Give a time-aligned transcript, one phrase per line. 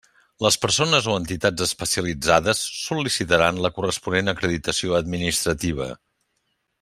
[0.43, 5.93] Les persones o entitats especialitzades sol·licitaran la corresponent acreditació administrativa.